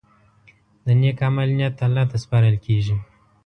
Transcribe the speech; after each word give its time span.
د 0.85 0.87
نیک 0.99 1.19
عمل 1.27 1.49
نیت 1.57 1.77
الله 1.85 2.03
ته 2.11 2.17
سپارل 2.23 2.55
کېږي. 2.65 2.95